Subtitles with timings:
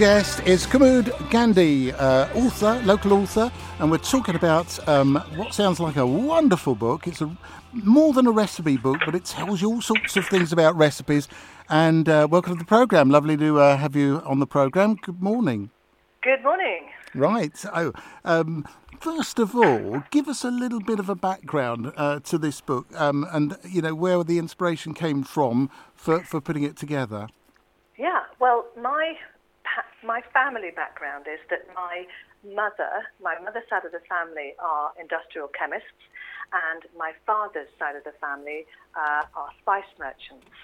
[0.00, 5.78] guest is Kumud Gandhi, uh, author, local author, and we're talking about um, what sounds
[5.78, 7.06] like a wonderful book.
[7.06, 7.36] It's a,
[7.74, 11.28] more than a recipe book, but it tells you all sorts of things about recipes.
[11.68, 13.10] And uh, welcome to the program.
[13.10, 14.94] Lovely to uh, have you on the program.
[14.94, 15.68] Good morning.
[16.22, 16.88] Good morning.
[17.14, 17.54] Right.
[17.54, 17.92] So,
[18.24, 18.66] um,
[19.00, 22.86] first of all, give us a little bit of a background uh, to this book,
[22.98, 27.28] um, and you know where the inspiration came from for, for putting it together.
[27.98, 28.20] Yeah.
[28.38, 29.18] Well, my
[30.04, 32.06] my family background is that my
[32.44, 36.02] mother, my mother's side of the family are industrial chemists,
[36.52, 40.56] and my father's side of the family uh, are spice merchants.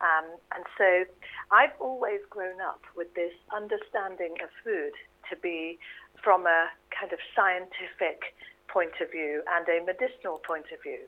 [0.00, 1.04] Um, and so
[1.50, 4.94] I've always grown up with this understanding of food
[5.30, 5.78] to be
[6.22, 8.34] from a kind of scientific
[8.68, 11.02] point of view and a medicinal point of view.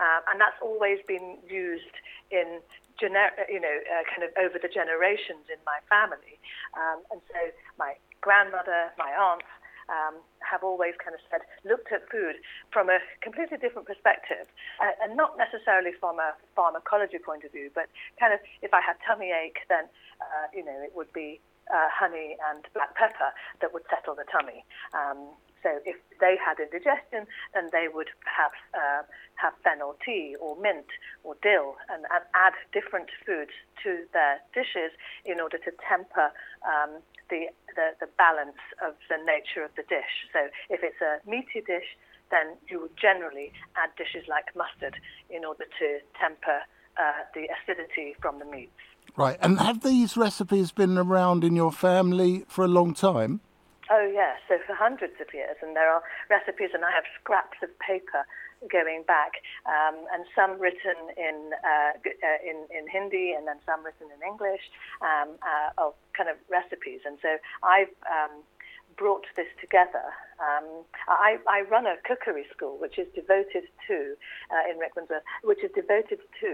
[0.00, 1.94] Uh, and that's always been used
[2.30, 2.60] in
[3.00, 6.38] gener- you know, uh, kind of over the generations in my family.
[6.74, 7.40] Um, and so
[7.78, 9.46] my grandmother, my aunts,
[9.88, 12.36] um, have always kind of said, looked at food
[12.70, 14.44] from a completely different perspective,
[14.80, 17.88] uh, and not necessarily from a pharmacology point of view, but
[18.20, 19.88] kind of if I had tummy ache, then
[20.20, 21.40] uh, you know it would be
[21.72, 24.64] uh, honey and black pepper that would settle the tummy.
[24.92, 29.02] Um, so if they had indigestion, then they would perhaps uh,
[29.36, 30.86] have fennel tea or mint
[31.24, 33.50] or dill and, and, add different foods
[33.82, 34.92] to their dishes
[35.24, 36.30] in order to temper
[36.66, 40.26] um, the, the, the balance of the nature of the dish.
[40.32, 41.96] So if it's a meaty dish,
[42.30, 44.96] then you would generally add dishes like mustard
[45.30, 46.60] in order to temper
[46.98, 48.72] uh, the acidity from the meats.
[49.16, 53.40] Right, and have these recipes been around in your family for a long time?
[53.90, 54.36] Oh, yes.
[54.48, 58.26] So for hundreds of years, and there are recipes, and I have scraps of paper
[58.70, 63.84] going back, um, and some written in, uh, uh, in in Hindi, and then some
[63.84, 64.60] written in English
[65.00, 67.00] um, uh, of kind of recipes.
[67.06, 68.42] And so I've um,
[68.96, 70.04] brought this together.
[70.38, 74.14] Um, I, I, run a cookery school which is devoted to,
[74.54, 76.50] uh, in Rickmansworth, which is devoted to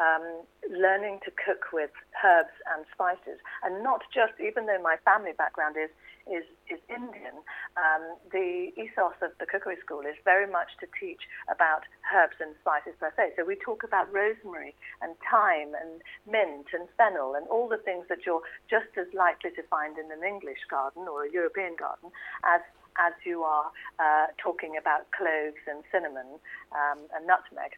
[0.00, 1.90] um, learning to cook with
[2.24, 5.90] herbs and spices, and not just, even though my family background is
[6.26, 7.38] is, is Indian,
[7.78, 12.54] um, the ethos of the cookery school is very much to teach about herbs and
[12.60, 13.38] spices per se.
[13.38, 18.06] So we talk about rosemary and thyme and mint and fennel and all the things
[18.10, 22.10] that you're just as likely to find in an English garden or a European garden
[22.42, 22.60] as
[23.04, 26.26] as you are uh, talking about cloves and cinnamon
[26.72, 27.72] um, and nutmeg.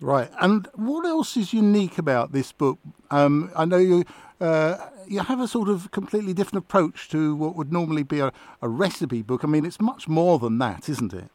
[0.00, 0.30] Right.
[0.40, 2.78] And what else is unique about this book?
[3.10, 4.04] Um, I know you
[4.40, 4.76] uh,
[5.08, 8.68] you have a sort of completely different approach to what would normally be a, a
[8.68, 9.42] recipe book.
[9.42, 11.30] I mean, it's much more than that, isn't it?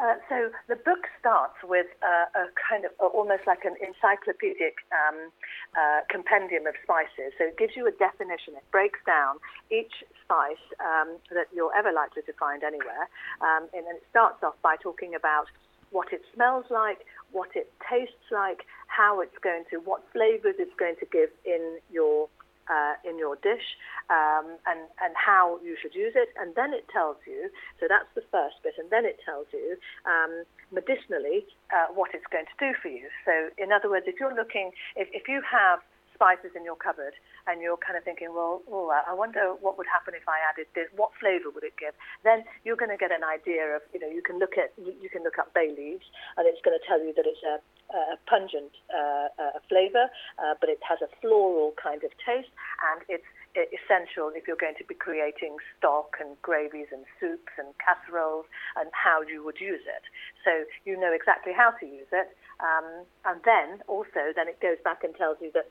[0.00, 5.28] Uh, so the book starts with uh, a kind of almost like an encyclopedic um,
[5.76, 7.36] uh, compendium of spices.
[7.36, 8.56] So it gives you a definition.
[8.56, 9.36] It breaks down
[9.68, 9.92] each
[10.24, 13.12] spice um, that you're ever likely to find anywhere,
[13.44, 15.46] um, and then it starts off by talking about
[15.90, 20.74] what it smells like, what it tastes like, how it's going to, what flavors it's
[20.78, 22.28] going to give in your
[22.70, 23.76] uh, in your dish,
[24.08, 27.50] um, and and how you should use it, and then it tells you.
[27.80, 29.76] So that's the first bit, and then it tells you
[30.06, 31.44] um, medicinally
[31.74, 33.08] uh, what it's going to do for you.
[33.26, 35.80] So in other words, if you're looking, if if you have
[36.20, 37.16] spices in your cupboard
[37.48, 40.68] and you're kind of thinking, well, oh, I wonder what would happen if I added
[40.76, 40.92] this.
[40.92, 41.96] What flavor would it give?
[42.20, 45.08] Then you're going to get an idea of, you know, you can look at, you
[45.08, 46.04] can look up bay leaves,
[46.36, 47.56] and it's going to tell you that it's a,
[47.96, 52.52] a pungent uh, a flavor, uh, but it has a floral kind of taste,
[52.92, 53.24] and it's
[53.56, 58.46] essential if you're going to be creating stock and gravies and soups and casseroles
[58.78, 60.04] and how you would use it.
[60.44, 62.30] So you know exactly how to use it.
[62.62, 65.66] Um, and then also, then it goes back and tells you that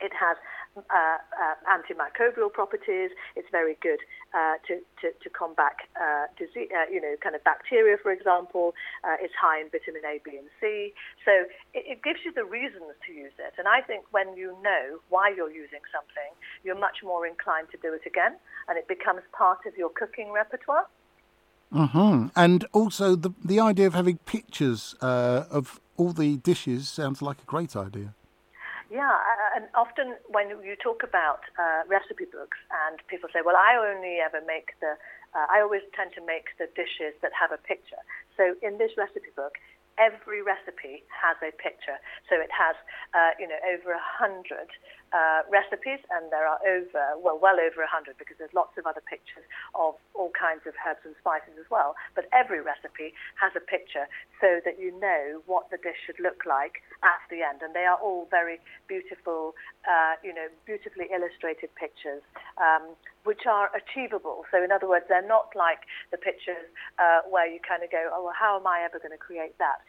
[0.00, 0.36] it has
[0.76, 3.10] uh, uh, antimicrobial properties.
[3.36, 3.98] It's very good
[4.34, 8.74] uh, to, to, to, combat uh, disease, uh, you know, kind of bacteria, for example.
[9.02, 10.92] Uh, it's high in vitamin A, B, and C.
[11.24, 11.32] So
[11.74, 13.54] it, it, gives you the reasons to use it.
[13.58, 16.30] And I think when you know why you're using something,
[16.62, 18.36] you're much more inclined to do it again,
[18.68, 20.86] and it becomes part of your cooking repertoire.
[21.72, 22.28] Mm-hmm.
[22.36, 27.44] And also the the idea of having pictures of all the dishes sounds like a
[27.44, 28.14] great idea.
[28.88, 29.20] Yeah,
[29.54, 32.56] and often when you talk about uh, recipe books
[32.88, 34.96] and people say, well, I only ever make the,
[35.36, 38.00] uh, I always tend to make the dishes that have a picture.
[38.40, 39.60] So in this recipe book,
[39.98, 41.98] every recipe has a picture.
[42.30, 42.78] So it has,
[43.12, 44.70] uh, you know, over a hundred
[45.12, 48.86] uh, recipes, and there are over, well, well over a hundred because there's lots of
[48.86, 51.98] other pictures of all kinds of herbs and spices as well.
[52.14, 54.06] But every recipe has a picture
[54.40, 57.84] so that you know what the dish should look like at the end, and they
[57.84, 59.54] are all very beautiful
[59.88, 62.20] uh, you know, beautifully illustrated pictures,
[62.60, 62.92] um,
[63.24, 64.44] which are achievable.
[64.52, 66.68] So, in other words, they're not like the pictures
[67.00, 69.56] uh, where you kind of go, oh, well, how am I ever going to create
[69.58, 69.80] that?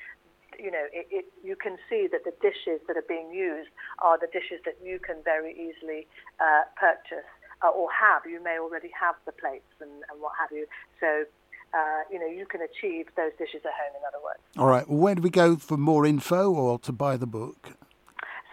[0.61, 3.69] You know, it, it, you can see that the dishes that are being used
[3.99, 6.07] are the dishes that you can very easily
[6.39, 7.27] uh, purchase
[7.63, 8.23] uh, or have.
[8.29, 10.65] You may already have the plates and, and what have you.
[10.99, 11.25] So,
[11.73, 14.39] uh, you know, you can achieve those dishes at home, in other words.
[14.57, 14.87] All right.
[14.89, 17.71] Where do we go for more info or to buy the book?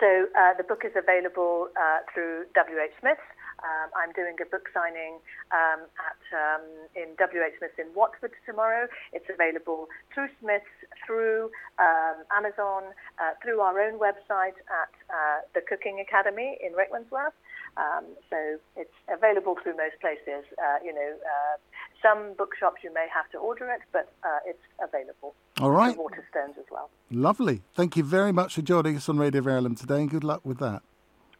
[0.01, 3.25] So uh, the book is available uh, through WH Smith's.
[3.63, 5.19] Um, I'm doing a book signing
[5.53, 6.65] um, at um,
[6.95, 8.89] in WH Smith's in Watford tomorrow.
[9.13, 10.69] It's available through Smith's,
[11.07, 17.37] through um, Amazon, uh, through our own website at uh, the Cooking Academy in Rickmansworth.
[17.77, 20.45] Um, so it's available through most places.
[20.57, 21.57] Uh, you know, uh,
[22.03, 25.35] some bookshops you may have to order it, but uh, it's available.
[25.61, 25.97] All right.
[25.97, 26.91] Waterstones as well.
[27.11, 27.63] Lovely.
[27.75, 30.59] Thank you very much for joining us on Radio Verulam today, and good luck with
[30.59, 30.83] that.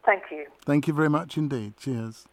[0.07, 0.45] Thank you.
[0.65, 1.75] Thank you very much indeed.
[1.75, 2.25] Cheers.